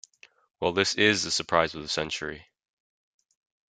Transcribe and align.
Well, 0.59 0.71
this 0.73 0.95
"is" 0.95 1.21
the 1.21 1.29
surprise 1.29 1.75
of 1.75 1.83
the 1.83 1.87
century. 1.87 2.47